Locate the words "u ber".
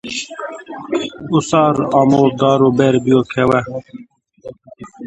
2.67-2.93